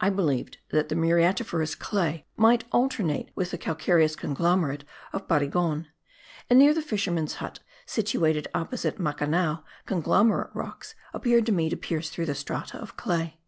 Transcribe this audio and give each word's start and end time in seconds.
I 0.00 0.10
believed 0.10 0.58
that 0.70 0.88
the 0.88 0.96
muriatiferous 0.96 1.78
clay 1.78 2.26
might 2.36 2.64
alternate 2.72 3.30
with 3.36 3.52
the 3.52 3.56
calcareous 3.58 4.16
conglomerate 4.16 4.82
of 5.12 5.28
Barigon; 5.28 5.86
and 6.48 6.58
near 6.58 6.74
the 6.74 6.82
fishermen's 6.82 7.34
huts 7.34 7.60
situated 7.86 8.48
opposite 8.52 8.98
Macanao, 8.98 9.62
conglomerate 9.86 10.50
rocks 10.56 10.96
appeared 11.14 11.46
to 11.46 11.52
me 11.52 11.70
to 11.70 11.76
pierce 11.76 12.10
through 12.10 12.26
the 12.26 12.34
strata 12.34 12.78
of 12.78 12.96
clay. 12.96 13.38